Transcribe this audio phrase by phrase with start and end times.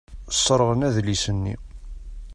[0.35, 1.55] Sserɣen adlis-nni.